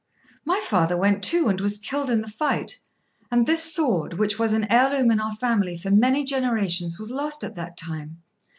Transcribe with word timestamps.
"My 0.45 0.59
father 0.65 0.97
went 0.97 1.21
too, 1.23 1.47
and 1.47 1.61
was 1.61 1.77
killed 1.77 2.09
in 2.09 2.21
the 2.21 2.27
fight, 2.27 2.79
and 3.29 3.45
this 3.45 3.61
sword, 3.71 4.15
which 4.15 4.39
was 4.39 4.51
an 4.51 4.65
heirloom 4.71 5.11
in 5.11 5.19
our 5.19 5.35
family 5.35 5.77
for 5.77 5.91
many 5.91 6.23
generations, 6.25 6.97
was 6.97 7.11
lost 7.11 7.43
at 7.43 7.53
that 7.53 7.77
time. 7.77 8.23